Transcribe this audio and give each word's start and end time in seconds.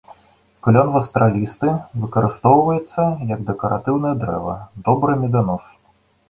Клён 0.67 0.87
вастралісты 0.93 1.69
выкарыстоўваецца 2.05 3.01
як 3.33 3.45
дэкаратыўнае 3.51 4.15
дрэва, 4.25 4.57
добры 4.89 5.13
меданос. 5.21 5.71